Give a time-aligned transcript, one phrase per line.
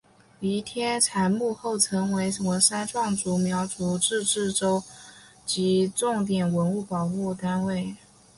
[0.39, 4.85] 黎天才墓后来成为文山壮族苗族自治州州
[5.45, 7.95] 级重点文物保护单位。